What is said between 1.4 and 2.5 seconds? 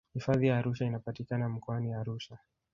mkoani arusha